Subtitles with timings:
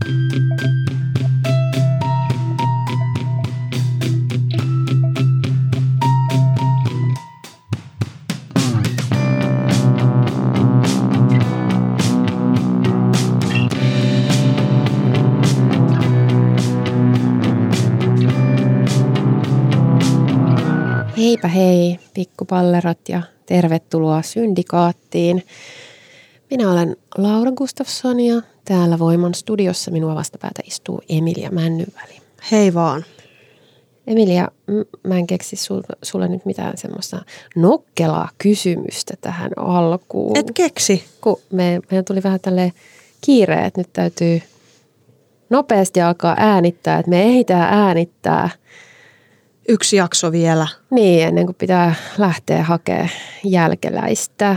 [0.00, 0.12] Heipä
[21.48, 25.42] hei, pikkupallerot ja tervetuloa syndikaattiin.
[26.50, 32.20] Minä olen Laura Gustafsson ja täällä Voiman studiossa minua vastapäätä istuu Emilia Männyväli.
[32.52, 33.04] Hei vaan.
[34.06, 34.48] Emilia,
[35.04, 35.56] mä en keksi
[36.02, 37.22] sulle nyt mitään semmoista
[37.56, 40.38] nokkelaa kysymystä tähän alkuun.
[40.38, 41.04] Et keksi?
[41.20, 42.72] Kun me, meidän tuli vähän tälle
[43.20, 44.42] kiire, että nyt täytyy
[45.50, 48.50] nopeasti alkaa äänittää, että me ehditään äänittää–
[49.70, 50.66] yksi jakso vielä.
[50.90, 53.10] Niin, ennen kuin pitää lähteä hakemaan
[53.44, 54.56] jälkeläistä.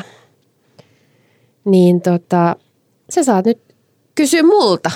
[1.65, 2.55] Niin tota,
[3.09, 3.59] sä saat nyt
[4.15, 4.91] kysyä multa.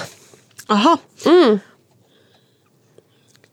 [0.69, 0.97] Aha.
[1.25, 1.59] Mm.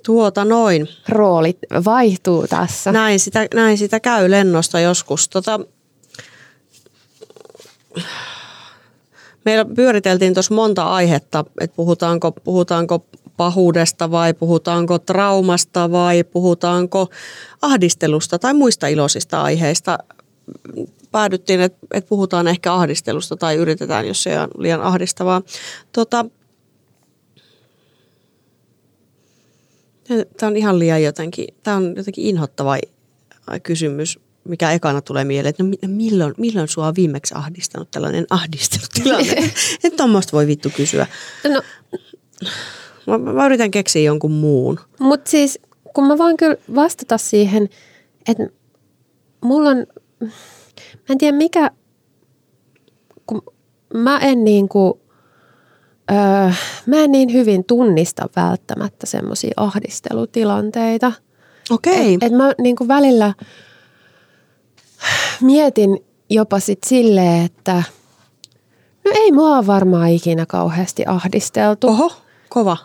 [0.06, 0.88] Tuota noin.
[1.08, 2.92] Roolit vaihtuu tässä.
[2.92, 5.28] Näin sitä, näin sitä käy lennosta joskus.
[5.28, 5.60] Tota,
[9.44, 13.06] meillä pyöriteltiin tuossa monta aihetta, että puhutaanko, puhutaanko
[13.36, 17.08] pahuudesta vai puhutaanko traumasta vai puhutaanko
[17.62, 19.98] ahdistelusta tai muista iloisista aiheista.
[21.14, 25.42] Päädyttiin, että, että puhutaan ehkä ahdistelusta tai yritetään, jos se on liian ahdistavaa.
[25.92, 26.24] Tota,
[30.36, 32.78] Tämä on ihan liian jotenkin, tämä on jotenkin inhottava
[33.62, 39.32] kysymys, mikä ekana tulee mieleen, että no milloin, milloin sua on viimeksi ahdistanut tällainen ahdistelutilanne?
[39.84, 41.06] että tuommoista voi vittu kysyä.
[41.48, 41.62] No,
[43.06, 44.80] Mä, mä yritän keksiä jonkun muun.
[45.00, 45.58] Mutta siis,
[45.94, 47.68] kun mä voin kyllä vastata siihen,
[48.28, 48.46] että
[49.40, 49.86] mulla on,
[51.08, 51.70] mä en tiedä mikä,
[53.26, 53.42] kun
[53.94, 54.94] mä en niin kuin,
[56.10, 56.50] öö,
[56.86, 61.12] mä en niin hyvin tunnista välttämättä semmoisia ahdistelutilanteita.
[61.70, 61.94] Okei.
[61.94, 62.14] Okay.
[62.14, 63.34] Et, et mä niin kuin välillä
[65.40, 65.98] mietin
[66.30, 67.82] jopa sit silleen, että
[69.04, 71.88] no ei mua varmaan ikinä kauheasti ahdisteltu.
[71.88, 72.12] Oho,
[72.48, 72.76] kova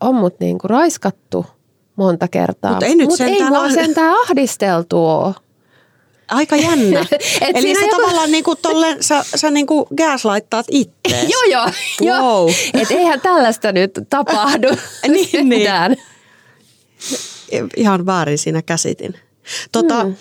[0.00, 1.46] on mut niinku raiskattu
[1.96, 2.70] monta kertaa.
[2.70, 5.34] Mutta ei nyt Mut sentään, ei mua sentään ahdisteltu ole.
[6.30, 7.00] Aika jännä.
[7.54, 7.96] Eli sä joku...
[7.96, 11.26] tavallaan niinku tolle, sä, sä niinku gaslaittaat itse.
[11.32, 11.66] joo, joo.
[12.02, 12.48] Wow.
[12.48, 12.54] Jo.
[12.74, 14.68] Et eihän tällaista nyt tapahdu
[15.08, 15.48] niin.
[15.48, 15.70] Niin.
[17.76, 19.14] Ihan väärin siinä käsitin.
[19.72, 20.14] Tota, hmm.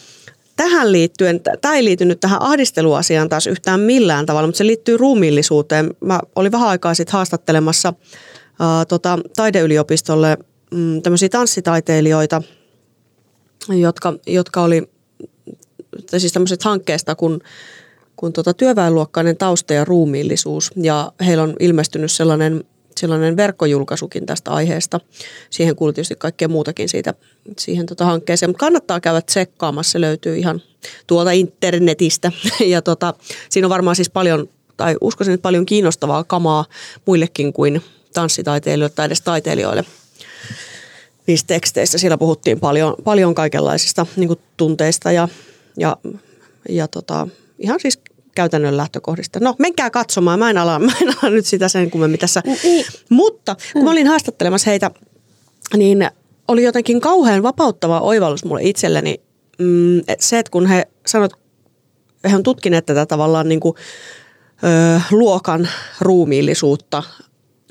[0.55, 4.97] Tähän liittyen, tämä ei liity nyt tähän ahdisteluasiaan taas yhtään millään tavalla, mutta se liittyy
[4.97, 5.93] ruumiillisuuteen.
[5.99, 7.93] Mä olin vähän aikaa sitten haastattelemassa–
[8.59, 10.37] ää, tota, taideyliopistolle
[10.71, 12.41] mm, tämmöisiä tanssitaiteilijoita,
[13.69, 14.89] jotka, jotka oli
[16.17, 17.41] siis tämmöiset hankkeesta kun,
[18.15, 20.71] kun tota työväenluokkainen tausta ja ruumiillisuus.
[20.75, 22.63] Ja heillä on ilmestynyt sellainen,
[22.97, 24.99] sellainen verkkojulkaisukin tästä aiheesta.
[25.49, 27.13] Siihen kuuluu tietysti kaikkea muutakin siitä,
[27.57, 28.49] siihen tota hankkeeseen.
[28.49, 30.61] Mutta kannattaa käydä tsekkaamassa, se löytyy ihan
[31.07, 32.31] tuolta internetistä.
[32.65, 33.13] Ja tota,
[33.49, 36.65] siinä on varmaan siis paljon, tai uskoisin, että paljon kiinnostavaa kamaa
[37.05, 37.81] muillekin kuin
[38.13, 39.85] tanssitaiteilijoille tai edes taiteilijoille
[41.29, 41.97] niissä teksteissä.
[41.97, 45.27] Siellä puhuttiin paljon, paljon kaikenlaisista niin tunteista ja,
[45.79, 45.97] ja,
[46.69, 47.27] ja tota,
[47.59, 47.99] ihan siis
[48.35, 49.39] käytännön lähtökohdista.
[49.39, 50.39] No, menkää katsomaan.
[50.39, 52.41] Mä en ala, mä en ala nyt sitä sen kummemmin tässä.
[52.63, 52.85] Niin.
[53.09, 54.91] Mutta kun mä olin haastattelemassa heitä,
[55.77, 56.09] niin
[56.47, 59.21] oli jotenkin kauhean vapauttava oivallus mulle itselleni.
[59.59, 61.33] Mm, se, että kun he sanoivat,
[62.29, 63.75] he on tutkineet tätä tavallaan niin kuin,
[64.63, 65.69] ö, luokan
[66.01, 67.03] ruumiillisuutta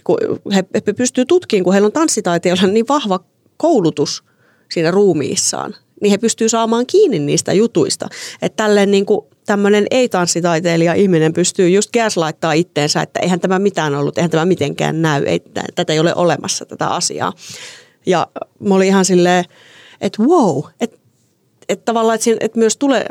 [0.08, 0.18] kun
[0.54, 3.20] he, he pystyvät tutkimaan, kun heillä on tanssitaiteilijoilla niin vahva
[3.56, 4.24] koulutus
[4.72, 8.08] siinä ruumiissaan, niin he pystyvät saamaan kiinni niistä jutuista.
[8.42, 13.94] Että tälleen niin kuin tämmöinen ei-tanssitaiteilija ihminen pystyy just laittaa itteensä, että eihän tämä mitään
[13.94, 15.40] ollut, eihän tämä mitenkään näy, ei,
[15.74, 17.32] tätä ei ole olemassa tätä asiaa.
[18.06, 18.26] Ja
[18.60, 19.44] mä olin ihan silleen,
[20.00, 20.98] että wow, että,
[21.68, 23.06] että tavallaan, että, että myös tulee,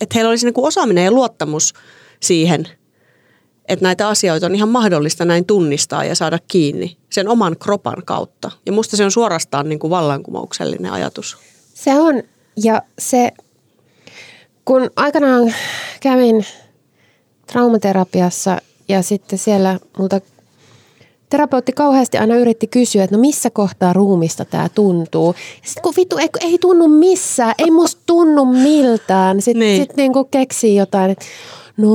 [0.00, 1.74] että heillä olisi niin osaaminen ja luottamus
[2.20, 2.68] siihen–
[3.70, 8.50] että näitä asioita on ihan mahdollista näin tunnistaa ja saada kiinni sen oman kropan kautta.
[8.66, 11.38] Ja musta se on suorastaan niin kuin vallankumouksellinen ajatus.
[11.74, 12.22] Se on,
[12.56, 13.30] ja se,
[14.64, 15.54] kun aikanaan
[16.00, 16.46] kävin
[17.46, 18.58] traumaterapiassa
[18.88, 20.20] ja sitten siellä multa
[21.30, 25.34] terapeutti kauheasti aina yritti kysyä, että no missä kohtaa ruumista tämä tuntuu.
[25.64, 29.42] Sitten kun vittu, ei, ei tunnu missään, ei musta tunnu miltään.
[29.42, 29.82] Sitten niin.
[29.82, 31.24] sit niinku keksii jotain, että
[31.76, 31.88] no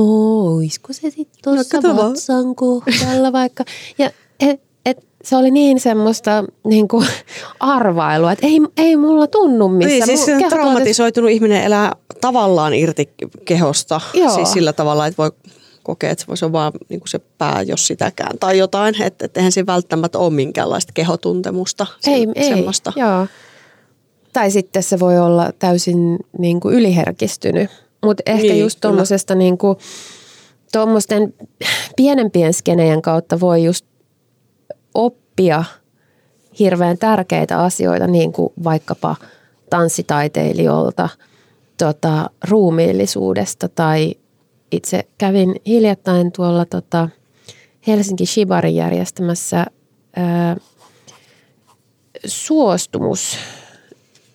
[0.54, 3.64] olisiko se sitten tuossa no, vatsan kohdalla vaikka.
[3.98, 4.65] Ja et,
[5.26, 7.06] se oli niin semmoista niin kuin
[7.60, 10.08] arvailua, että ei, ei mulla tunnu missään.
[10.08, 13.10] Niin, siis traumatisoitunut ihminen elää tavallaan irti
[13.44, 14.00] kehosta.
[14.14, 14.34] Joo.
[14.34, 15.32] Siis sillä tavalla, että voi
[15.82, 19.24] kokee, että se voisi olla vaan niin kuin se pää, jos sitäkään, tai jotain, että,
[19.24, 21.86] että eihän siinä välttämättä ole minkäänlaista kehotuntemusta.
[22.06, 22.92] Ei, ei, semmoista.
[22.96, 23.26] joo.
[24.32, 27.70] Tai sitten se voi olla täysin niin kuin yliherkistynyt,
[28.02, 29.78] mutta ehkä niin, just tuommoisesta niin kuin,
[30.72, 31.34] tuommoisten
[31.96, 33.86] pienempien skenejen kautta voi just
[34.96, 35.64] oppia
[36.58, 39.16] hirveän tärkeitä asioita, niin kuin vaikkapa
[39.70, 41.08] tanssitaiteilijoilta,
[41.78, 44.14] tota, ruumiillisuudesta tai
[44.72, 47.08] itse kävin hiljattain tuolla tota
[47.86, 49.66] Helsinki Shibarin järjestämässä
[50.16, 50.56] ää,
[52.26, 53.38] suostumus,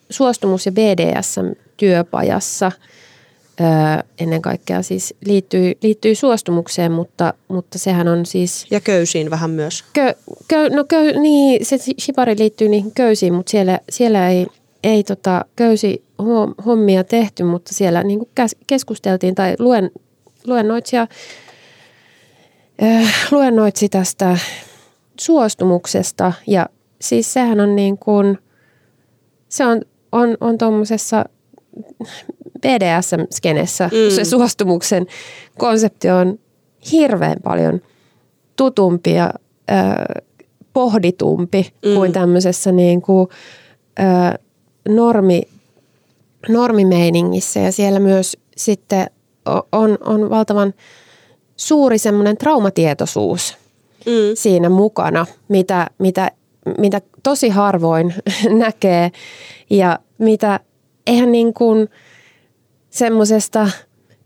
[0.09, 2.71] suostumus- ja BDSM-työpajassa.
[4.19, 8.67] Ennen kaikkea siis liittyy, liittyy suostumukseen, mutta, mutta sehän on siis...
[8.71, 9.83] Ja köysiin vähän myös.
[9.93, 10.15] Kö,
[10.47, 14.47] kö, no köy, niin, se Shibari liittyy niihin köysiin, mutta siellä, siellä ei,
[14.83, 16.03] ei tota köysi
[16.65, 18.29] hommia tehty, mutta siellä niin
[18.67, 19.91] keskusteltiin tai luen,
[20.47, 21.07] luennoitsija
[23.31, 24.37] luennoitsi tästä
[25.19, 26.69] suostumuksesta ja
[27.01, 28.37] siis sehän on niin kuin,
[29.49, 29.81] se on,
[30.11, 31.25] on, on tuommoisessa
[32.61, 34.15] BDSM-skenessä mm.
[34.15, 35.07] se suostumuksen
[35.57, 36.39] konsepti on
[36.91, 37.81] hirveän paljon
[38.55, 39.33] tutumpi ja
[39.71, 40.23] äh,
[40.73, 41.93] pohditumpi mm.
[41.93, 43.27] kuin tämmöisessä niin kuin,
[43.99, 44.33] äh,
[44.89, 45.41] normi,
[46.49, 49.09] normimeiningissä ja siellä myös sitten
[49.71, 50.73] on, on valtavan
[51.55, 53.57] suuri semmoinen traumatietoisuus
[54.05, 54.11] mm.
[54.33, 56.31] siinä mukana, mitä, mitä,
[56.77, 58.13] mitä tosi harvoin
[58.65, 59.11] näkee
[59.69, 60.59] ja mitä
[61.07, 61.89] eihän niin kuin
[62.89, 63.69] semmoisesta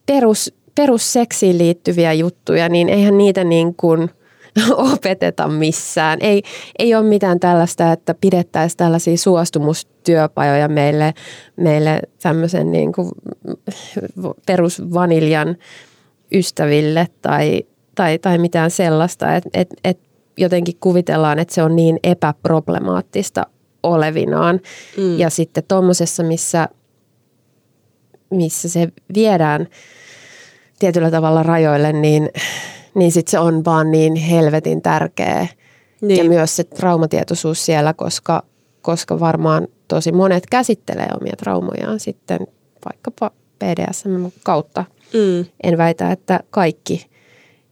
[0.06, 4.10] perus, perusseksiin liittyviä juttuja, niin eihän niitä niin kuin–
[4.94, 6.19] opeteta missään.
[6.22, 6.44] Ei,
[6.80, 11.13] ei ole mitään tällaista, että pidettäisiin tällaisia suostumustyöpajoja meille,
[11.56, 13.12] meille tämmöisen niin kuin
[14.45, 15.57] perusvaniljan
[16.33, 17.63] ystäville tai,
[17.95, 20.00] tai, tai mitään sellaista, että et, et
[20.38, 23.48] jotenkin kuvitellaan, että se on niin epäproblemaattista
[23.94, 24.60] olevinaan.
[24.98, 25.20] Mm.
[25.20, 26.70] Ja sitten tuommoisessa, missä,
[28.30, 29.68] missä se viedään
[30.80, 32.30] tietyllä tavalla rajoille, niin
[32.96, 35.48] niin sit se on vaan niin helvetin tärkeä.
[36.02, 36.18] Niin.
[36.18, 38.44] Ja myös se traumatietoisuus siellä, koska,
[38.82, 42.40] koska varmaan tosi monet käsittelee omia traumojaan sitten
[42.86, 44.86] vaikkapa PDSM kautta.
[45.14, 45.46] Mm.
[45.64, 47.06] En väitä, että kaikki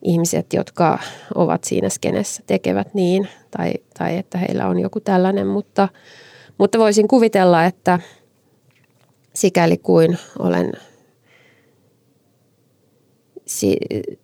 [0.02, 1.00] ihmiset, jotka
[1.36, 3.28] ovat siinä skenessä, tekevät niin
[3.58, 5.90] tai, tai että heillä on joku tällainen, mutta,
[6.58, 8.00] mutta voisin kuvitella, että
[9.34, 10.72] sikäli kuin olen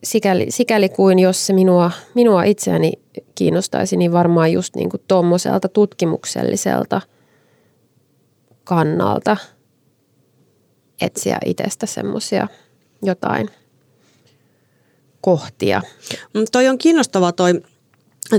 [0.04, 2.92] sikäli, sikäli kuin jos se minua, minua itseäni
[3.36, 7.02] kiinnostaisi, niin varmaan just niin kuin tuommoiselta tutkimukselliselta
[8.64, 9.38] kannalta
[11.02, 12.48] etsiä itsestä semmoisia
[13.02, 13.50] jotain
[15.22, 15.82] kohtia.
[16.52, 17.62] Toi on kiinnostava toi,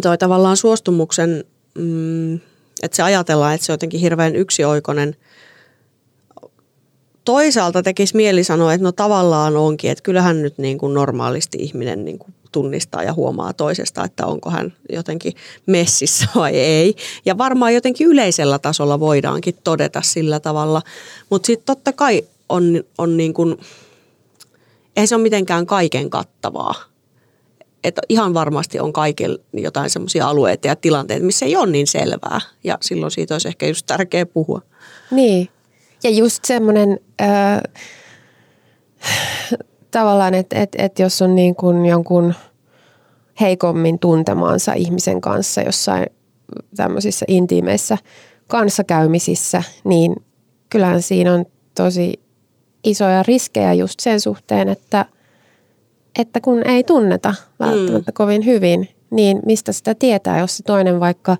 [0.03, 1.45] toi tavallaan suostumuksen,
[1.75, 2.35] mm,
[2.83, 5.17] että se ajatellaan, että se on jotenkin hirveän yksioikoinen–
[7.25, 12.05] toisaalta tekisi mieli sanoa, että no tavallaan onkin, että kyllähän nyt niin kuin normaalisti ihminen
[12.05, 15.33] niin kuin tunnistaa ja huomaa toisesta, että onko hän jotenkin
[15.67, 16.95] messissä vai ei.
[17.25, 20.83] Ja varmaan jotenkin yleisellä tasolla voidaankin todeta sillä tavalla,
[21.31, 23.57] mutta sitten totta kai on, on niin kuin,
[24.97, 26.75] ei se ole mitenkään kaiken kattavaa.
[27.85, 32.41] Että ihan varmasti on kaikilla jotain semmoisia alueita ja tilanteita, missä ei ole niin selvää.
[32.65, 34.61] Ja silloin siitä olisi ehkä just tärkeä puhua.
[35.11, 35.49] Niin,
[36.03, 37.61] ja just semmoinen äh,
[39.91, 42.35] tavallaan, että et, et jos on niin kuin jonkun
[43.41, 46.07] heikommin tuntemaansa ihmisen kanssa jossain
[46.77, 47.99] tämmöisissä intiimeissä
[48.47, 50.17] kanssakäymisissä, niin
[50.71, 52.21] kyllähän siinä on tosi
[52.85, 55.07] isoja riskejä just sen suhteen, että,
[56.19, 58.15] että kun ei tunneta välttämättä mm.
[58.15, 61.37] kovin hyvin, niin mistä sitä tietää, jos se toinen vaikka,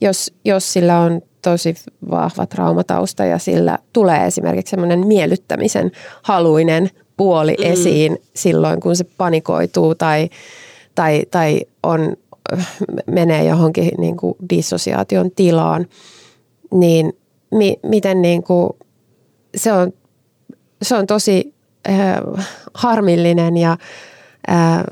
[0.00, 1.74] jos, jos sillä on tosi
[2.10, 5.90] vahva traumatausta ja sillä tulee esimerkiksi semmoinen miellyttämisen
[6.22, 7.72] haluinen puoli mm.
[7.72, 10.30] esiin silloin, kun se panikoituu tai,
[10.94, 12.16] tai, tai on,
[13.06, 15.86] menee johonkin niin kuin dissosiaation tilaan,
[16.74, 17.12] niin
[17.50, 18.70] mi, miten niin kuin,
[19.56, 19.92] se, on,
[20.82, 21.54] se on tosi
[21.88, 23.76] äh, harmillinen ja
[24.46, 24.84] ää,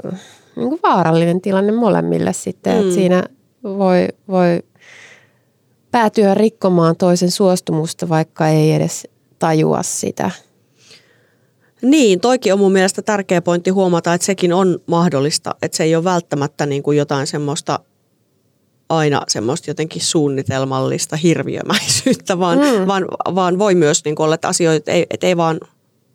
[0.56, 2.74] niin kuin vaarallinen tilanne molemmille sitten.
[2.74, 2.80] Mm.
[2.80, 3.24] Että siinä
[3.64, 4.62] voi, voi
[5.90, 10.30] päätyä rikkomaan toisen suostumusta, vaikka ei edes tajua sitä.
[11.82, 15.96] Niin, toikin on mun mielestä tärkeä pointti huomata, että sekin on mahdollista, että se ei
[15.96, 17.80] ole välttämättä niin kuin jotain semmoista
[18.88, 22.86] aina semmoista jotenkin suunnitelmallista hirviömäisyyttä, vaan, mm.
[22.86, 25.60] vaan, vaan voi myös niin kuin olla, että asioita ei, että ei vaan,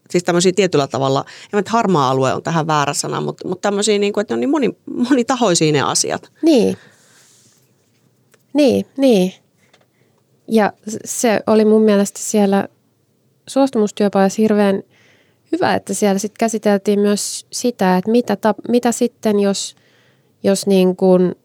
[0.09, 3.99] siis tämmöisiä tietyllä tavalla, en että harmaa alue on tähän väärä sana, mutta, mutta tämmöisiä,
[3.99, 4.77] niin kuin, että ne on niin moni,
[5.09, 6.31] monitahoisia ne asiat.
[6.41, 6.77] Niin.
[8.53, 9.33] Niin, niin.
[10.47, 10.73] Ja
[11.05, 12.67] se oli mun mielestä siellä
[13.47, 14.83] suostumustyöpajassa hirveän
[15.51, 19.75] hyvä, että siellä sitten käsiteltiin myös sitä, että mitä, ta, mitä sitten, jos,
[20.43, 21.35] jos niin kuin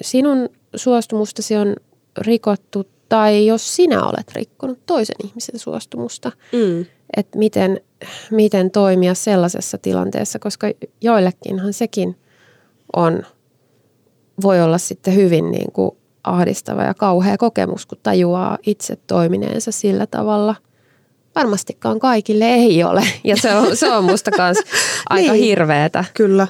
[0.00, 1.76] sinun suostumustasi on
[2.18, 6.86] rikottu tai jos sinä olet rikkonut toisen ihmisen suostumusta, mm.
[7.16, 7.80] että miten,
[8.30, 10.66] miten toimia sellaisessa tilanteessa, koska
[11.00, 12.16] joillekinhan sekin
[12.96, 13.22] on,
[14.42, 15.90] voi olla sitten hyvin niin kuin
[16.24, 20.54] ahdistava ja kauhea kokemus, kun tajuaa itse toimineensa sillä tavalla.
[21.34, 24.56] Varmastikaan kaikille ei ole ja se on, se on musta myös
[25.10, 26.04] aika niin, hirveetä.
[26.14, 26.46] Kyllä,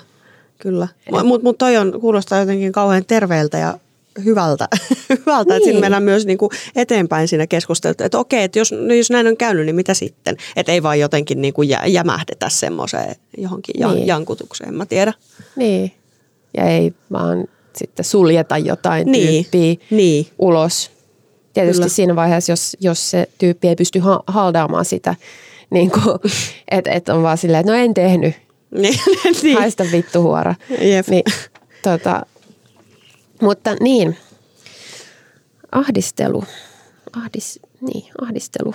[0.59, 0.89] kyllä.
[1.11, 3.79] Mutta mut toi on, kuulostaa jotenkin kauhean terveeltä ja
[4.25, 4.69] hyvältä,
[5.11, 5.57] hyvältä niin.
[5.57, 9.11] että siinä mennään myös niin kuin eteenpäin siinä keskustelussa, että okei, että jos, no jos
[9.11, 10.37] näin on käynyt, niin mitä sitten?
[10.57, 14.07] Että ei vaan jotenkin niin kuin jämähdetä semmoiseen johonkin niin.
[14.07, 15.13] jankutukseen, mä tiedä.
[15.57, 15.93] Niin,
[16.57, 19.45] ja ei vaan sitten suljeta jotain niin.
[19.45, 20.27] tyyppiä niin.
[20.39, 20.91] ulos.
[21.55, 21.89] Tietysti Kyllä.
[21.89, 25.15] siinä vaiheessa, jos, jos se tyyppi ei pysty ha- haldaamaan sitä,
[25.71, 25.93] niin
[26.71, 28.35] että et on vaan silleen, että no en tehnyt.
[28.71, 28.99] Niin.
[29.43, 29.59] niin.
[29.59, 30.55] Haista vittu huora.
[30.81, 31.09] Jep.
[31.09, 31.25] Niin,
[31.83, 32.27] tota,
[33.45, 34.17] mutta niin,
[35.73, 36.45] ahdistelu.
[37.17, 38.75] Ahdis, niin, ahdistelu.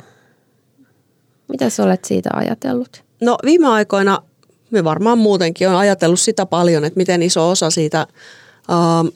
[1.48, 3.04] Mitä sä olet siitä ajatellut?
[3.22, 4.22] No viime aikoina
[4.72, 8.08] me varmaan muutenkin on ajatellut sitä paljon, että miten iso osa siitä
[8.70, 9.14] uh,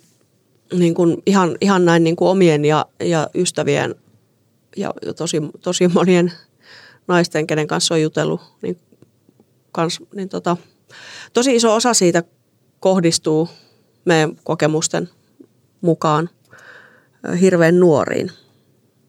[0.79, 3.95] niin kuin ihan, ihan näin niin kuin omien ja, ja ystävien
[4.77, 6.33] ja tosi, tosi monien
[7.07, 8.79] naisten, kenen kanssa on jutellut, niin,
[9.72, 10.57] kans, niin tota,
[11.33, 12.24] tosi iso osa siitä
[12.79, 13.50] kohdistuu
[14.05, 15.10] meidän kokemusten
[15.84, 16.30] mukaan
[17.42, 18.32] hirveän nuoriin.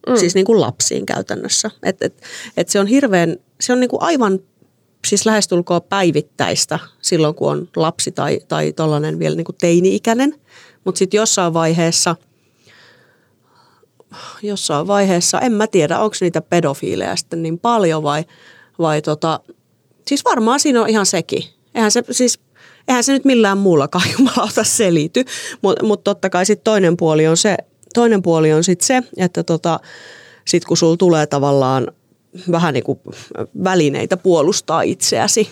[0.08, 0.16] Mm.
[0.16, 1.70] Siis niin kuin lapsiin käytännössä.
[1.82, 2.22] Et, et,
[2.56, 4.38] et se on hirveän, se on niin kuin aivan
[5.06, 10.34] siis lähestulkoon päivittäistä silloin, kun on lapsi tai, tai tollainen vielä niin kuin teini-ikäinen.
[10.84, 12.16] Mutta sitten jossain vaiheessa,
[14.42, 18.24] jossain vaiheessa, en mä tiedä, onko niitä pedofiileja sitten niin paljon vai,
[18.78, 19.40] vai tota,
[20.06, 21.44] siis varmaan siinä on ihan sekin.
[21.74, 22.40] Eihän se, siis,
[22.88, 25.24] eihän se nyt millään muullakaan jumalauta selity,
[25.62, 27.56] mutta mut totta kai sitten toinen puoli on se,
[27.94, 29.80] toinen puoli on sitten se, että tota,
[30.44, 31.86] sitten kun sulla tulee tavallaan
[32.50, 32.98] vähän niin kuin
[33.64, 35.48] välineitä puolustaa itseäsi,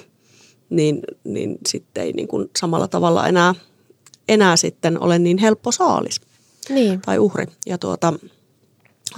[0.70, 3.54] niin, niin sitten ei niin kuin samalla tavalla enää,
[4.28, 6.20] enää sitten ole niin helppo saalis
[6.68, 7.00] niin.
[7.00, 8.12] tai uhri ja tuota,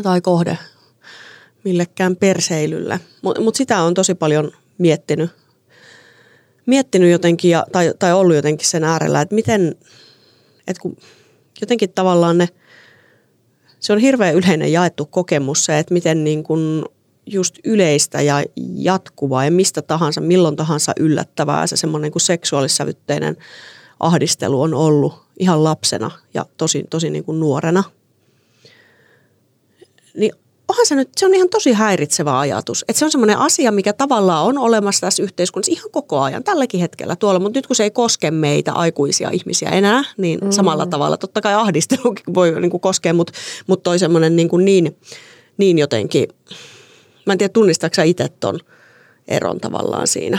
[0.03, 0.59] tai kohde
[1.65, 3.01] millekään perseilylle.
[3.23, 5.31] Mutta mut sitä on tosi paljon miettinyt,
[6.67, 9.75] miettinyt jotenkin ja, tai, tai ollut jotenkin sen äärellä, että miten,
[10.67, 10.97] että kun
[11.61, 12.49] jotenkin tavallaan ne,
[13.81, 16.85] se on hirveän yleinen jaettu kokemus se, että miten niin kuin
[17.27, 18.45] just yleistä ja
[18.75, 23.37] jatkuvaa ja mistä tahansa, milloin tahansa yllättävää se semmoinen kuin seksuaalissävytteinen
[24.01, 27.85] ahdistelu on ollut ihan lapsena ja tosi, tosi niin kuin nuorena.
[30.15, 30.33] Niin
[30.75, 32.85] onhan se nyt, se on ihan tosi häiritsevä ajatus.
[32.89, 36.81] Että se on semmoinen asia, mikä tavallaan on olemassa tässä yhteiskunnassa ihan koko ajan, tälläkin
[36.81, 37.41] hetkellä tuolla.
[37.41, 40.51] Mutta nyt kun se ei koske meitä aikuisia ihmisiä enää, niin mm.
[40.51, 41.17] samalla tavalla.
[41.17, 43.33] Totta kai ahdistelukin voi niin kuin koskea, mutta,
[43.67, 44.97] mutta toi semmoinen niin, kuin niin,
[45.57, 46.29] niin jotenkin
[47.27, 48.61] Mä en tiedä, tunnistaako sä itse ton
[49.29, 50.39] eron tavallaan siinä?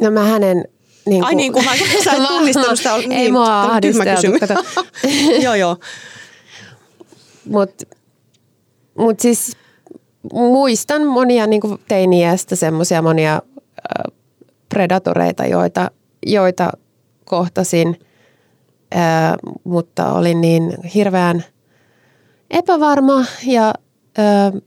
[0.00, 0.64] No mä hänen
[1.06, 1.70] niin kuin, Ai niin kuin mä,
[2.04, 2.94] sä et tunnistanut sitä.
[2.96, 4.26] Ei niin, mua ahdisteltu.
[5.44, 5.76] joo, joo.
[7.44, 7.84] Mutta
[8.98, 9.56] mut siis
[10.32, 14.14] muistan monia niin kuin teiniästä semmoisia monia äh,
[14.68, 15.90] predatoreita, joita,
[16.26, 16.72] joita
[17.24, 18.00] kohtasin,
[18.96, 19.34] äh,
[19.64, 21.44] mutta olin niin hirveän
[22.52, 23.74] epävarma ja
[24.18, 24.22] ö,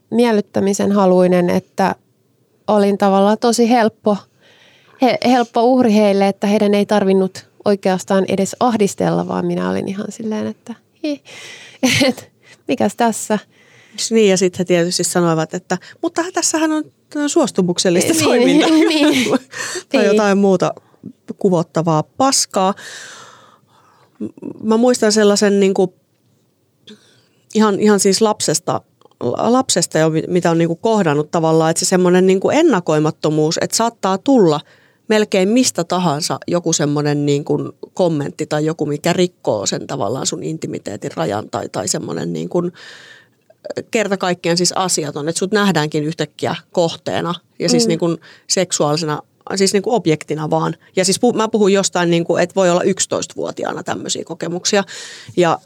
[0.10, 1.96] miellyttämisen haluinen, että
[2.68, 4.18] olin tavallaan tosi helppo,
[5.02, 10.06] he, helppo uhri heille, että heidän ei tarvinnut oikeastaan edes ahdistella, vaan minä olin ihan
[10.10, 11.24] silleen, että hi,
[12.08, 12.32] et,
[12.68, 13.40] mikäs tässä.
[14.10, 16.84] Niin, ja sitten he tietysti sanoivat, että mutta tässähän on
[17.28, 19.30] suostumuksellista niin, toimintaa niin,
[19.90, 20.06] tai niin.
[20.06, 20.74] jotain muuta
[21.38, 22.74] kuvottavaa paskaa.
[24.64, 25.94] Mä muistan sellaisen niin kuin,
[27.56, 28.82] ihan, ihan siis lapsesta
[29.38, 34.18] lapsesta jo, mitä on niin kuin kohdannut tavallaan, että se semmoinen niin ennakoimattomuus, että saattaa
[34.18, 34.60] tulla
[35.08, 40.44] melkein mistä tahansa joku semmoinen niin kuin kommentti tai joku, mikä rikkoo sen tavallaan sun
[40.44, 42.72] intimiteetin rajan tai, tai semmoinen niin kuin
[43.92, 47.88] kerta kaikkiaan siis asiaton, että sut nähdäänkin yhtäkkiä kohteena ja siis mm.
[47.88, 48.18] niin kuin
[48.48, 49.22] seksuaalisena
[49.56, 50.76] siis niin kuin objektina vaan.
[50.96, 54.84] Ja siis mä puhun jostain, niin kuin, että voi olla 11-vuotiaana tämmöisiä kokemuksia.
[55.38, 55.60] Ja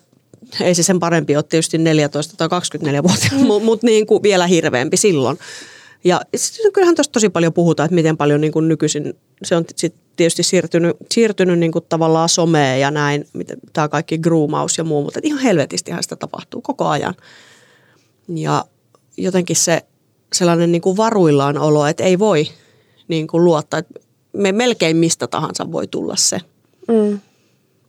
[0.61, 3.65] ei se sen parempi ole tietysti 14 tai 24-vuotiaana, mm.
[3.65, 5.39] mutta niin kuin vielä hirveämpi silloin.
[6.03, 6.21] Ja
[6.73, 9.13] kyllähän tuossa tosi paljon puhutaan, että miten paljon niin kuin nykyisin
[9.43, 13.27] se on sit tietysti siirtynyt, siirtynyt niin kuin tavallaan someen ja näin,
[13.73, 17.13] tämä kaikki groomaus ja muu, mutta ihan helvetistihän sitä tapahtuu koko ajan.
[18.35, 18.65] Ja
[19.17, 19.81] jotenkin se
[20.33, 22.47] sellainen niin kuin varuillaan olo, että ei voi
[23.07, 23.99] niin kuin luottaa, että
[24.33, 26.39] me melkein mistä tahansa voi tulla se.
[26.87, 27.19] Mm.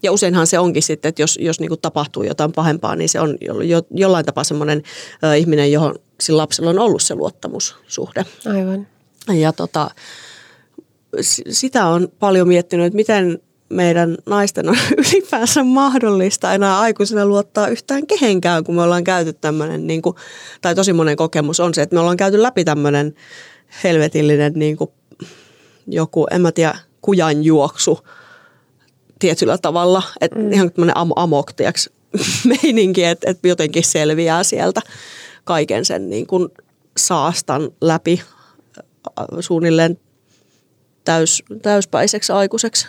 [0.03, 3.21] Ja useinhan se onkin sitten, että jos, jos niin kuin tapahtuu jotain pahempaa, niin se
[3.21, 4.83] on jo, jo, jollain tapaa semmoinen
[5.25, 8.25] ö, ihminen, johon sillä lapsella on ollut se luottamussuhde.
[8.47, 8.87] Aivan.
[9.33, 9.91] Ja tota,
[11.51, 13.39] sitä on paljon miettinyt, että miten
[13.71, 19.87] meidän naisten on ylipäänsä mahdollista enää aikuisena luottaa yhtään kehenkään, kun me ollaan käyty tämmöinen,
[19.87, 20.17] niin kuin,
[20.61, 23.15] tai tosi monen kokemus on se, että me ollaan käyty läpi tämmöinen
[23.85, 24.91] helvetillinen niin kuin,
[25.87, 27.99] joku, en mä tiedä, kujan juoksu
[29.19, 30.53] tietyllä tavalla, että mm.
[30.53, 31.91] ihan tämmöinen am- amok, tiiäks,
[32.63, 34.81] meininki, että, että jotenkin selviää sieltä
[35.45, 36.49] kaiken sen niin kuin
[36.97, 38.23] saastan läpi
[39.41, 39.99] suunnilleen
[41.05, 42.87] täys, täyspäiseksi aikuiseksi.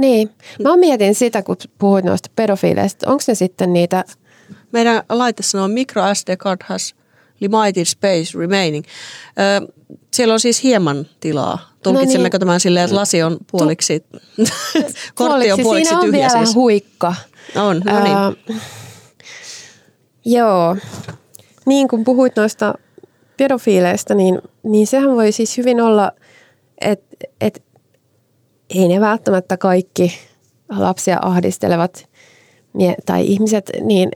[0.00, 0.30] Niin.
[0.62, 3.10] Mä mietin sitä, kun puhuit noista pedofiileista.
[3.10, 4.04] Onko ne sitten niitä...
[4.72, 6.94] Meidän laite sanoo micro SD card has
[7.40, 8.84] limited space remaining.
[9.64, 9.72] Ö,
[10.14, 11.70] siellä on siis hieman tilaa.
[11.82, 12.40] Tulkitsemmeko no niin.
[12.40, 14.04] tämän silleen, että lasi on puoliksi,
[15.14, 16.54] kortti on puoliksi Siinä on tyhjä vielä siis.
[16.54, 17.14] huikka.
[17.56, 18.16] On, no niin.
[18.50, 18.56] Uh,
[20.24, 20.76] joo.
[21.66, 22.74] Niin kun puhuit noista
[23.36, 26.12] pedofiileista, niin, niin sehän voi siis hyvin olla,
[26.80, 27.62] että et,
[28.74, 30.12] ei ne välttämättä kaikki
[30.78, 32.08] lapsia ahdistelevat
[32.72, 34.08] mie- tai ihmiset niin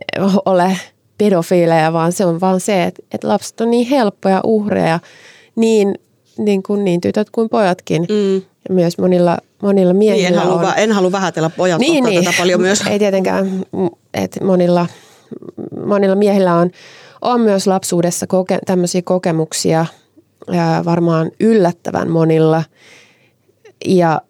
[0.45, 0.77] ole
[1.19, 5.01] pedofiileja, vaan se on vaan se, että, että lapset on niin helppoja uhreja,
[5.57, 5.95] niin,
[6.39, 8.07] niin, kuin, niin tytöt kuin pojatkin.
[8.09, 8.35] Mm.
[8.69, 10.75] Ja myös monilla, monilla miehillä niin, en, halua, on.
[10.77, 12.25] en halua vähätellä pojat niin, niin.
[12.25, 12.81] tätä paljon myös.
[12.91, 13.65] Ei tietenkään,
[14.15, 14.87] että monilla,
[15.87, 16.71] monilla miehillä on,
[17.23, 19.87] on myös lapsuudessa koke, tämmöisiä kokemuksia,
[20.53, 22.65] ää, varmaan yllättävän monilla.
[23.85, 24.21] Ja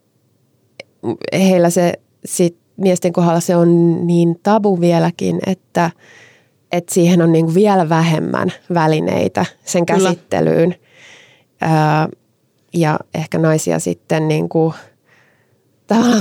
[1.33, 1.93] heillä se
[2.25, 5.91] sit miesten kohdalla se on niin tabu vieläkin, että,
[6.73, 10.75] että siihen on niin vielä vähemmän välineitä sen käsittelyyn.
[11.61, 12.09] Ää,
[12.75, 14.75] ja ehkä naisia sitten niin kuin,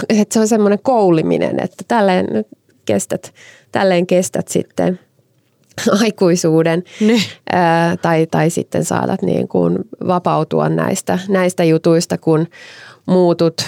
[0.09, 2.27] että se on semmoinen kouliminen, että tälleen
[2.85, 3.33] kestät,
[3.71, 4.99] tälleen kestät sitten
[6.01, 6.83] aikuisuuden
[7.51, 12.47] ää, tai, tai sitten saatat niin kuin vapautua näistä, näistä jutuista, kun
[13.05, 13.61] muutut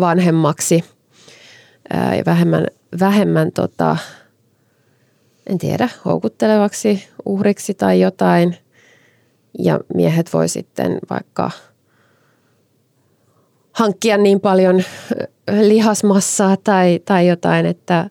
[0.00, 0.84] vanhemmaksi
[1.92, 2.66] ää, ja vähemmän,
[3.00, 3.96] vähemmän tota,
[5.46, 8.56] en tiedä, houkuttelevaksi uhriksi tai jotain.
[9.58, 11.50] Ja miehet voi sitten vaikka
[13.72, 14.82] hankkia niin paljon
[15.60, 18.10] lihasmassaa tai, tai jotain, että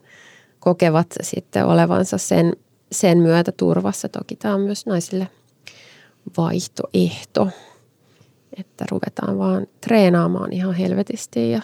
[0.60, 2.54] kokevat sitten olevansa sen,
[2.92, 4.10] sen myötä turvassa.
[4.10, 5.28] Toki tämä on myös naisille
[6.38, 7.48] vaihtoehto,
[8.60, 11.62] että ruvetaan vaan treenaamaan ihan helvetisti ja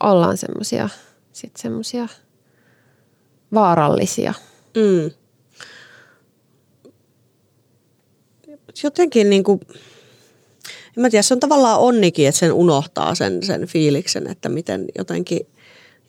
[0.00, 0.88] ollaan semmoisia
[1.32, 2.08] sitten semmoisia
[3.54, 4.34] vaarallisia.
[4.76, 5.10] Mm.
[8.82, 9.60] Jotenkin niin kuin,
[10.96, 14.84] en mä tiedä, se on tavallaan onnikin, että sen unohtaa sen, sen fiiliksen, että miten
[14.98, 15.40] jotenkin,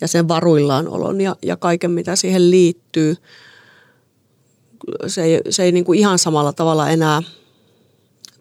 [0.01, 3.15] ja sen varuillaan olon ja, ja kaiken, mitä siihen liittyy.
[5.07, 7.23] Se ei, se ei niin kuin ihan samalla tavalla enää,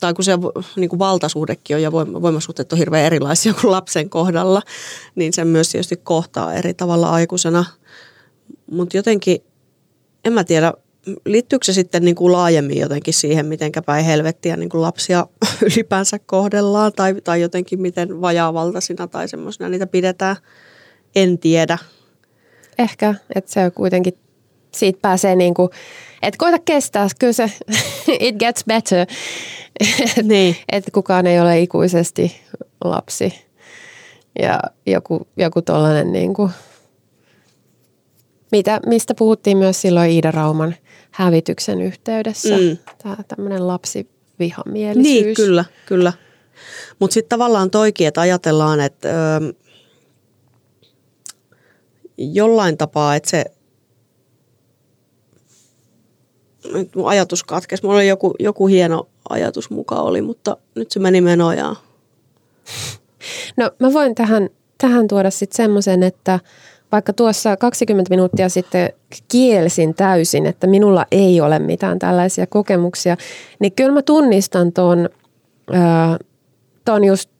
[0.00, 0.32] tai kun se
[0.76, 4.62] niin kuin valtasuhdekin on ja voimasuhteet on hirveän erilaisia kuin lapsen kohdalla,
[5.14, 7.64] niin sen myös tietysti kohtaa eri tavalla aikuisena.
[8.70, 9.44] Mutta jotenkin,
[10.24, 10.72] en mä tiedä,
[11.26, 15.26] liittyykö se sitten niin kuin laajemmin jotenkin siihen, miten päin helvettiä niin kuin lapsia
[15.66, 20.36] ylipäänsä kohdellaan tai, tai jotenkin miten vajaavaltaisina tai semmoisina niitä pidetään,
[21.16, 21.78] en tiedä.
[22.78, 24.18] Ehkä, että se on kuitenkin,
[24.74, 25.68] siitä pääsee niin kuin,
[26.26, 27.52] että koita kestää, kyllä se,
[28.20, 29.06] it gets better.
[30.22, 30.56] niin.
[30.72, 32.40] että kukaan ei ole ikuisesti
[32.84, 33.34] lapsi.
[34.38, 36.50] Ja joku, joku tollainen niin kuin,
[38.52, 40.74] mitä, mistä puhuttiin myös silloin Iida Rauman
[41.10, 42.56] hävityksen yhteydessä.
[42.56, 42.78] Mm.
[43.02, 45.24] Tämä tämmöinen lapsivihamielisyys.
[45.24, 46.12] Niin, kyllä, kyllä.
[46.98, 49.54] Mutta sitten tavallaan toikin, että ajatellaan, että ö,
[52.18, 53.44] jollain tapaa, että se
[56.72, 57.82] nyt mun ajatus katkesi.
[57.82, 61.76] Mulla oli joku, joku hieno ajatus mukaan oli, mutta nyt se meni menojaan.
[63.56, 64.48] No mä voin tähän,
[64.78, 66.40] tähän tuoda sitten semmoisen, että
[66.92, 68.92] vaikka tuossa 20 minuuttia sitten
[69.28, 73.16] kielsin täysin, että minulla ei ole mitään tällaisia kokemuksia,
[73.58, 75.08] niin kyllä mä tunnistan ton,
[76.84, 77.30] ton just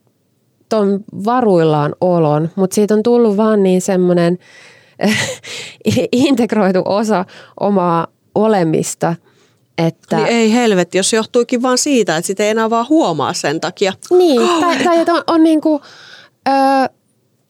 [0.69, 4.37] ton varuillaan olon, mutta siitä on tullut vaan niin semmoinen
[6.11, 7.25] integroitu osa
[7.59, 8.07] omaa
[8.37, 9.15] olemista,
[9.77, 10.17] että...
[10.17, 13.93] Niin ei helvetti, jos johtuikin vaan siitä, että sitä ei enää vaan huomaa sen takia.
[14.17, 15.81] Niin, tai, tai että on, on niin kuin,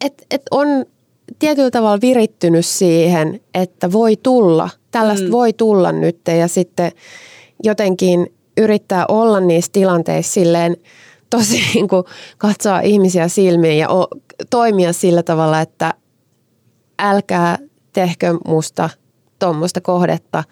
[0.06, 0.68] että et on
[1.40, 5.32] tietyllä tavalla virittynyt siihen, että voi tulla, tällaista mm.
[5.32, 6.92] voi tulla nyt ja sitten
[7.64, 10.78] jotenkin yrittää olla niissä tilanteissa silleen
[11.30, 12.04] tosi niin kuin
[12.38, 13.88] katsoa ihmisiä silmiin ja
[14.50, 15.94] toimia sillä tavalla, että
[17.00, 17.58] älkää
[17.94, 18.90] tehkö musta
[19.40, 20.44] tuommoista kohdetta.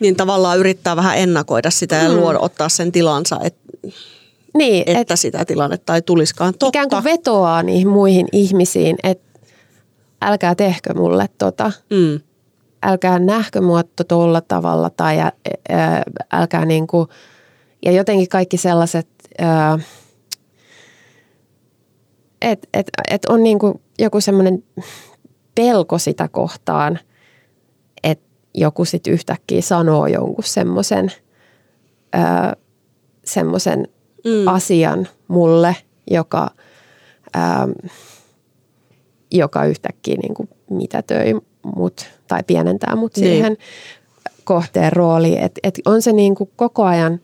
[0.00, 2.16] Niin tavallaan yrittää vähän ennakoida sitä ja mm.
[2.16, 3.56] luoda, ottaa sen tilansa, et,
[4.54, 6.52] niin, että et, sitä tilannetta ei tulisikaan.
[6.52, 6.68] Totta.
[6.68, 9.40] Ikään kuin vetoaa niihin muihin ihmisiin, että
[10.22, 11.72] älkää tehkö mulle tota.
[11.90, 12.20] Mm.
[12.82, 15.32] Älkää nähkö mua tuolla tavalla tai ä, ä,
[16.32, 17.08] älkää niinku,
[17.84, 19.08] ja jotenkin kaikki sellaiset,
[22.42, 24.64] että et, et on niinku joku semmoinen
[25.54, 26.98] pelko sitä kohtaan,
[28.54, 31.12] joku sitten yhtäkkiä sanoo jonkun semmoisen
[33.24, 33.88] semmoisen
[34.24, 34.48] mm.
[34.48, 35.76] asian mulle,
[36.10, 36.50] joka,
[37.34, 37.68] ää,
[39.30, 41.34] joka yhtäkkiä niin kuin mitätöi
[41.76, 43.26] mut tai pienentää mut niin.
[43.26, 43.56] siihen
[44.44, 45.38] kohteen rooliin.
[45.38, 47.20] Et, et on se niin kuin koko ajan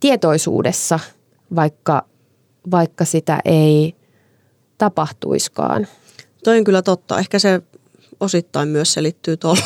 [0.00, 1.00] tietoisuudessa,
[1.56, 2.06] vaikka,
[2.70, 3.94] vaikka sitä ei
[4.78, 5.86] tapahtuiskaan.
[6.44, 7.18] Toi on kyllä totta.
[7.18, 7.62] Ehkä se
[8.20, 9.62] osittain myös selittyy tuolla,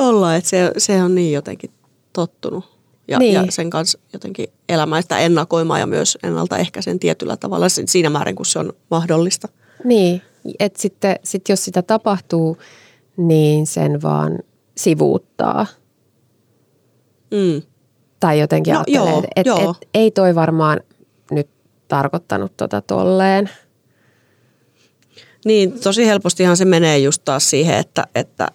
[0.00, 1.70] tolla, että se, se on niin jotenkin
[2.12, 2.64] tottunut.
[3.08, 3.34] Ja, niin.
[3.34, 8.46] ja sen kanssa jotenkin elämään sitä ennakoimaan ja myös ennaltaehkäisen tietyllä tavalla siinä määrin, kun
[8.46, 9.48] se on mahdollista.
[9.84, 10.22] Niin,
[10.60, 12.58] että sitten sit jos sitä tapahtuu,
[13.16, 14.38] niin sen vaan
[14.76, 15.66] sivuuttaa.
[17.30, 17.62] Mm.
[18.20, 20.80] Tai jotenkin no, ajattelee, että et, et, ei toi varmaan
[21.30, 21.48] nyt
[21.88, 23.50] tarkoittanut tota tolleen.
[25.44, 28.48] Niin, tosi helpostihan se menee just taas siihen, että, että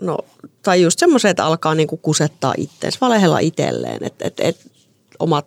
[0.00, 0.18] no,
[0.62, 4.70] tai just semmoisen, että alkaa niinku kusettaa itseensä, valehella itselleen, että et, et,
[5.18, 5.46] omat,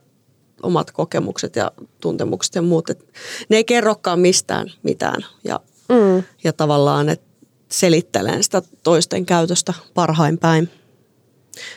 [0.63, 3.05] omat kokemukset ja tuntemukset ja muut, että
[3.49, 5.59] ne ei kerrokaan mistään mitään ja,
[5.89, 6.23] mm.
[6.43, 7.31] ja tavallaan, että
[7.69, 10.69] selittelen sitä toisten käytöstä parhain päin.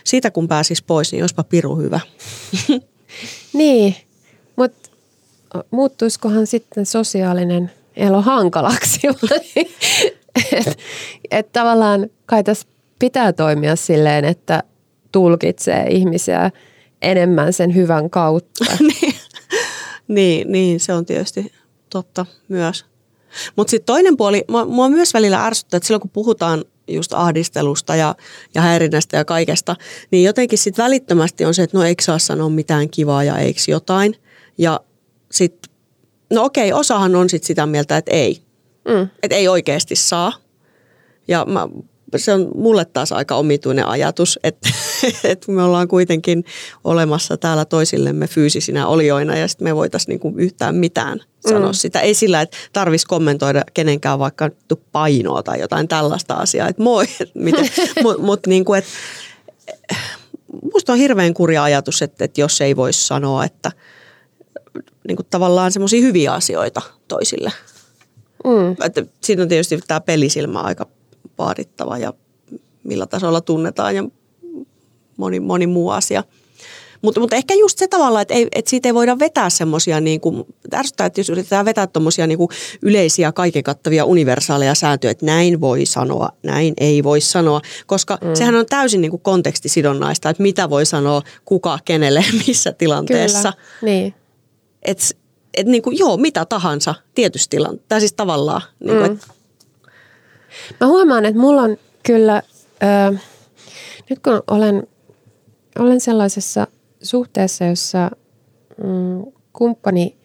[0.05, 2.01] Siitä kun pääsis pois, niin olisipa piru hyvä.
[3.53, 3.97] niin,
[4.57, 4.91] mutta
[5.71, 9.01] muuttuisikohan sitten sosiaalinen elo hankalaksi.
[10.53, 10.73] että
[11.31, 12.69] et tavallaan kai tässä
[12.99, 14.63] pitää toimia silleen, että
[15.13, 16.51] tulkitsee ihmisiä
[17.03, 18.65] enemmän sen hyvän kautta.
[18.81, 19.15] niin,
[20.09, 21.53] niin, niin, se on tietysti
[21.91, 22.85] totta myös.
[23.57, 27.97] Mutta sitten toinen puoli, mua, mua myös välillä ärsyttää, että silloin kun puhutaan just ahdistelusta
[27.97, 28.15] ja,
[28.55, 29.77] ja häirinnästä ja kaikesta,
[30.11, 33.61] niin jotenkin sitten välittömästi on se, että no eikö saa sanoa mitään kivaa ja eikö
[33.69, 34.17] jotain.
[34.59, 34.81] Ja
[35.33, 35.75] sitten
[36.31, 38.43] No okei, osahan on sitten sitä mieltä, että ei.
[38.89, 39.09] Mm.
[39.23, 40.33] Että ei oikeasti saa.
[41.29, 41.69] Ja mä,
[42.17, 44.69] se on mulle taas aika omituinen ajatus, että,
[45.25, 46.45] että me ollaan kuitenkin
[46.85, 51.75] olemassa täällä toisillemme fyysisinä olioina ja sitten me voitaisiin niinku yhtään mitään sanoa mm.
[51.75, 52.01] sitä.
[52.01, 54.51] Ei sillä, että tarvitsisi kommentoida kenenkään vaikka
[54.93, 57.07] painoa tai jotain tällaista asiaa, että moi,
[58.03, 58.91] mutta mut, niinku, että
[60.73, 63.73] musta on hirveän kurja ajatus, että, että jos ei voisi sanoa, että–
[65.09, 67.53] niin kuin tavallaan semmoisia hyviä asioita toisille.
[68.45, 68.87] Mm.
[68.87, 70.87] Että siinä on tietysti tämä pelisilmä aika
[71.39, 72.13] vaadittava ja
[72.85, 74.05] millä tasolla tunnetaan ja
[75.17, 76.25] moni, moni muu asia.
[77.03, 80.21] Mutta, mutta ehkä just se tavalla, että, ei, että siitä ei voida vetää semmoisia, niin
[80.21, 82.39] kuin, ärsyttää, että jos yritetään vetää tuommoisia niin
[82.83, 88.35] yleisiä, kaiken kattavia universaaleja sääntöjä, että näin voi sanoa, näin ei voi sanoa, koska mm.
[88.35, 93.53] sehän on täysin niin kuin kontekstisidonnaista, että mitä voi sanoa, kuka, kenelle, missä tilanteessa.
[93.81, 94.15] Kyllä, niin
[94.83, 95.05] että
[95.57, 98.63] et niin kuin, joo, mitä tahansa tietysti tilanteessa, tai siis tavallaan.
[98.81, 99.17] Niin kuin, mm.
[99.17, 99.29] et...
[100.81, 102.43] Mä huomaan, että mulla on kyllä,
[102.83, 103.17] ö,
[104.11, 104.87] nyt kun olen,
[105.79, 106.67] olen sellaisessa
[107.03, 108.11] suhteessa, jossa
[108.85, 110.17] mm, kumppani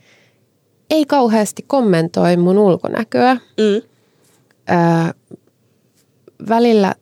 [0.89, 3.33] ei kauheasti kommentoi mun ulkonäköä.
[3.33, 3.75] Mm.
[3.75, 5.13] Ö,
[6.49, 6.95] välillä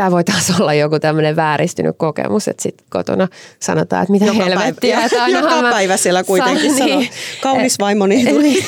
[0.00, 3.28] tämä voi taas olla joku tämmöinen vääristynyt kokemus, että sitten kotona
[3.60, 4.96] sanotaan, että mitä joka helvettiä.
[4.96, 7.10] Päivä, että joka mä, päivä siellä kuitenkin sanoo, niin,
[7.42, 8.24] kaunis vaimoni.
[8.24, 8.64] Niin,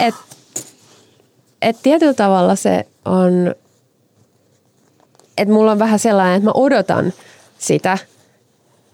[0.00, 0.14] et,
[1.62, 3.54] et tietyllä tavalla se on,
[5.38, 7.12] että mulla on vähän sellainen, että mä odotan
[7.58, 7.98] sitä,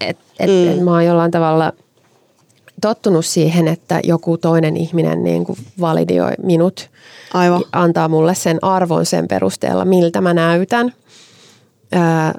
[0.01, 0.71] että et, mm.
[0.71, 1.73] et mä oon jollain tavalla
[2.81, 6.89] tottunut siihen, että joku toinen ihminen niin kuin validioi minut,
[7.33, 7.63] Aivan.
[7.71, 10.93] antaa mulle sen arvon sen perusteella, miltä mä näytän.
[11.91, 12.33] Ää,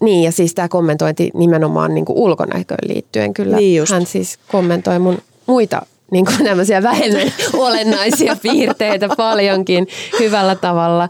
[0.00, 3.56] niin, ja siis tämä kommentointi nimenomaan niin kuin ulkonäköön liittyen kyllä.
[3.56, 3.92] Niin just.
[3.92, 7.32] Hän siis kommentoi mun muita niin kuin tämmöisiä vähemmän
[7.66, 9.86] olennaisia piirteitä paljonkin
[10.20, 11.08] hyvällä tavalla.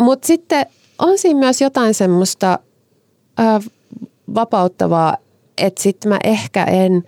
[0.00, 0.66] Mutta sitten
[0.98, 2.58] on siinä myös jotain semmoista
[3.38, 3.60] ää,
[4.34, 5.16] vapauttavaa,
[5.58, 7.02] että sitten mä ehkä en,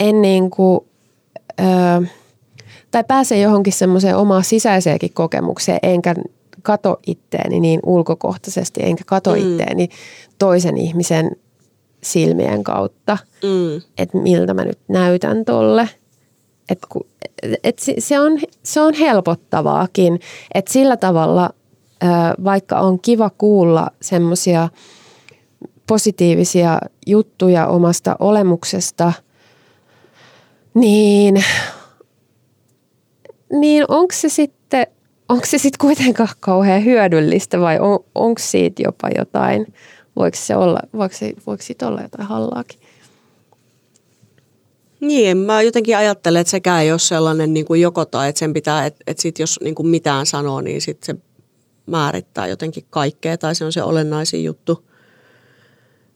[0.00, 0.80] en niin kuin,
[1.58, 2.02] ää,
[2.90, 6.14] tai pääse johonkin semmoiseen omaan sisäiseenkin kokemukseen, enkä
[6.68, 9.36] kato itteeni niin ulkokohtaisesti, enkä kato mm.
[9.36, 9.88] itteeni
[10.38, 11.36] toisen ihmisen
[12.02, 13.82] silmien kautta, mm.
[13.98, 15.88] että miltä mä nyt näytän tolle.
[16.68, 16.78] Et,
[17.64, 20.20] et se, on, se on helpottavaakin,
[20.54, 21.50] että sillä tavalla,
[22.44, 24.68] vaikka on kiva kuulla semmoisia
[25.86, 29.12] positiivisia juttuja omasta olemuksesta,
[30.74, 31.44] niin,
[33.50, 34.86] niin onko se sitten
[35.28, 39.74] onko se sitten kuitenkaan kauhean hyödyllistä vai on, onko siitä jopa jotain,
[40.16, 42.80] voiko se olla, voiko, se, voiko siitä olla jotain hallaakin?
[45.00, 48.52] Niin, mä jotenkin ajattelen, että sekään ei ole sellainen niin kuin joko tai, että sen
[48.52, 51.14] pitää, että, että sit jos niin kuin mitään sanoo, niin sit se
[51.86, 54.84] määrittää jotenkin kaikkea tai se on se olennaisin juttu.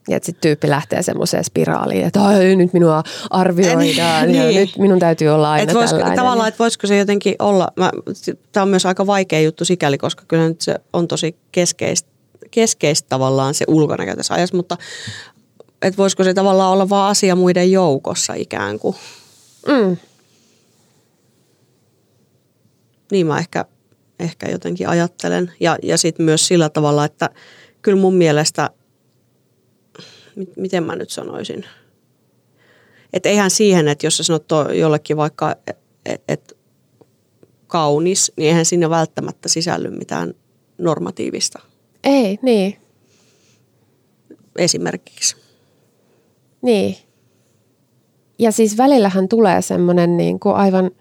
[0.09, 4.55] Ja sitten tyyppi lähtee semmoiseen spiraaliin, että Ai, nyt minua arvioidaan niin.
[4.55, 6.17] ja nyt minun täytyy olla aina et voisiko, tällainen.
[6.17, 7.67] Tavallaan, että voisiko se jotenkin olla,
[8.51, 12.09] tämä on myös aika vaikea juttu sikäli, koska kyllä nyt se on tosi keskeistä,
[12.51, 14.77] keskeistä tavallaan se ulkonäkö tässä ajassa, mutta
[15.81, 18.95] että voisiko se tavallaan olla vaan asia muiden joukossa ikään kuin.
[19.67, 19.97] Mm.
[23.11, 23.65] Niin mä ehkä,
[24.19, 25.51] ehkä jotenkin ajattelen.
[25.59, 27.29] Ja, ja sitten myös sillä tavalla, että
[27.81, 28.69] kyllä mun mielestä–
[30.55, 31.65] miten mä nyt sanoisin,
[33.13, 35.75] että eihän siihen, että jos sä sanot jollekin vaikka, että
[36.27, 36.57] et,
[37.67, 40.33] kaunis, niin eihän sinne välttämättä sisälly mitään
[40.77, 41.61] normatiivista.
[42.03, 42.77] Ei, niin.
[44.57, 45.35] Esimerkiksi.
[46.61, 46.95] Niin.
[48.39, 50.91] Ja siis välillähän tulee semmoinen niin kuin aivan,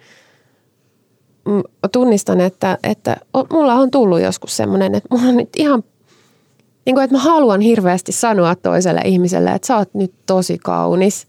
[1.93, 3.17] tunnistan, että, että
[3.53, 5.85] mulla on tullut joskus semmoinen, että mulla on nyt ihan
[6.87, 11.27] niin kuin, että mä haluan hirveästi sanoa toiselle ihmiselle, että sä oot nyt tosi kaunis.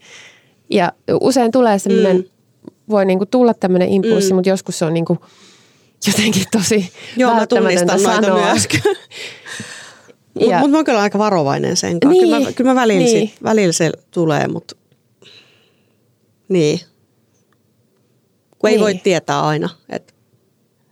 [0.70, 2.24] Ja usein tulee semmoinen, mm.
[2.90, 4.36] voi niin kuin tulla tämmöinen impulssi, mm.
[4.36, 5.20] mutta joskus se on niin kuin
[6.08, 8.46] jotenkin tosi Joo, mä tunnistan sanoa.
[8.46, 8.82] myöskin.
[10.40, 12.22] Mutta mut mä oon kyllä aika varovainen sen kanssa.
[12.22, 13.28] Niin, kyllä mä, kyllä mä välillä, niin.
[13.28, 14.76] sit, välillä se tulee, mutta
[16.50, 16.80] niin.
[18.60, 18.78] Kun niin.
[18.78, 19.70] ei voi tietää aina.
[19.90, 20.16] Et,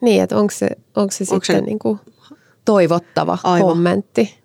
[0.01, 1.99] niin, että onko se, onko se onko sitten se, niin kuin
[2.65, 3.67] toivottava aivan.
[3.67, 4.40] kommentti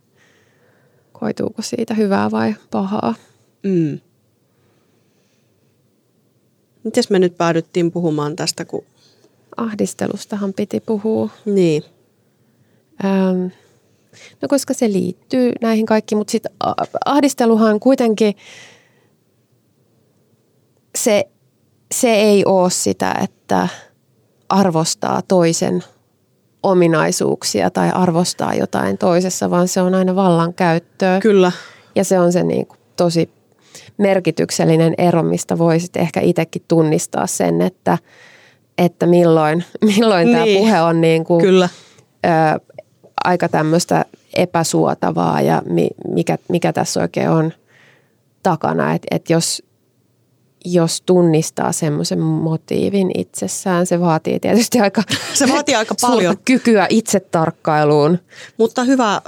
[1.21, 3.15] koituuko siitä hyvää vai pahaa.
[3.63, 4.01] Mm.
[6.85, 8.85] Mites me nyt päädyttiin puhumaan tästä, kun...
[9.57, 11.31] Ahdistelustahan piti puhua.
[11.45, 11.83] Niin.
[13.05, 13.47] Ähm,
[14.43, 16.53] no koska se liittyy näihin kaikkiin, mutta sitten
[17.05, 18.35] ahdisteluhan kuitenkin
[20.95, 21.29] se,
[21.95, 23.69] se ei ole sitä, että
[24.49, 25.85] arvostaa toisen
[26.63, 31.21] ominaisuuksia tai arvostaa jotain toisessa, vaan se on aina vallankäyttöä.
[31.21, 31.53] Kyllä.
[31.95, 33.31] Ja se on se niin kuin tosi
[33.99, 37.99] merkityksellinen ero, mistä voisit ehkä itsekin tunnistaa sen, että,
[38.79, 39.65] että milloin,
[39.97, 40.37] milloin niin.
[40.37, 41.69] tämä puhe on niin kuin, Kyllä.
[42.27, 42.29] Ö,
[43.25, 44.05] aika tämmöistä
[44.37, 47.53] epäsuotavaa ja mi, mikä, mikä tässä oikein on
[48.43, 48.95] takana.
[48.95, 49.63] Että et jos,
[50.65, 55.03] jos tunnistaa semmoisen motiivin itsessään, se vaatii tietysti aika,
[55.35, 58.19] se vaatii aika paljon kykyä itsetarkkailuun.
[58.59, 59.23] Mutta hyvä,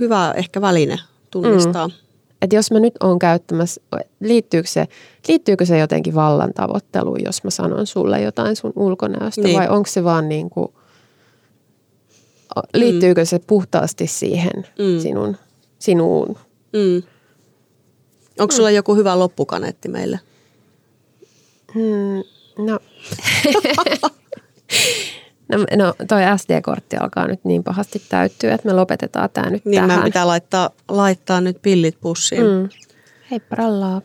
[0.00, 0.98] hyvä ehkä väline
[1.30, 1.88] tunnistaa.
[1.88, 1.94] Mm.
[2.42, 3.80] Et jos mä nyt oon käyttämässä,
[4.20, 4.88] liittyykö se,
[5.28, 9.58] liittyykö se jotenkin vallan tavoitteluun, jos mä sanon sulle jotain sun ulkonäöstä niin.
[9.58, 10.68] vai onko se vaan niin kuin,
[12.74, 13.26] liittyykö mm.
[13.26, 15.00] se puhtaasti siihen mm.
[15.00, 15.36] sinun,
[15.78, 16.38] sinuun?
[16.72, 17.02] Mm.
[18.38, 18.74] Onko sulla mm.
[18.74, 20.20] joku hyvä loppukaneetti meille?
[21.74, 22.22] Hmm,
[22.58, 22.78] no.
[25.48, 29.82] no, no toi SD-kortti alkaa nyt niin pahasti täyttyä, että me lopetetaan tämä nyt niin
[29.82, 29.98] tähän.
[29.98, 32.46] Niin pitää laittaa, laittaa nyt pillit pussiin.
[32.46, 32.68] Mm.
[33.30, 34.02] Heippa rallaa.